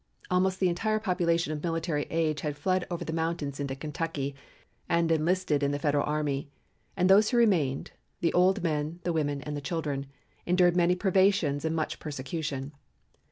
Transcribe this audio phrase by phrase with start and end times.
[0.31, 4.33] Almost the entire population of military age had fled over the mountains into Kentucky
[4.89, 6.49] and enlisted in the Federal army.
[6.97, 10.07] And those who remained the old men, the women and the children
[10.47, 12.71] endured many privations and much persecution.